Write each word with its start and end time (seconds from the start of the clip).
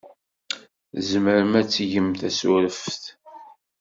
Tzemrem 0.95 1.53
ad 1.59 1.67
tgem 1.69 2.07
tasureft? 2.19 3.03